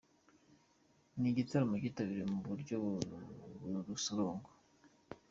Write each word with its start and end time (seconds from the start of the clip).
Ni 1.19 1.27
igitaramo 1.31 1.75
cyitabiriwe 1.81 2.25
mu 2.33 2.39
buryo 2.47 2.75
bw’urusorongo. 3.63 4.49